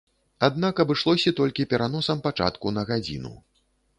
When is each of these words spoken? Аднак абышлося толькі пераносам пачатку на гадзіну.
Аднак 0.45 0.79
абышлося 0.83 1.33
толькі 1.41 1.67
пераносам 1.73 2.23
пачатку 2.27 2.67
на 2.79 2.87
гадзіну. 2.93 3.33